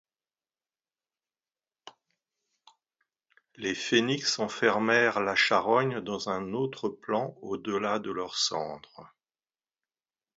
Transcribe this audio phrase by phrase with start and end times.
[3.57, 9.13] Les Phénix enfermèrent la Charogne dans un autre plan au-delà de leurs cendres.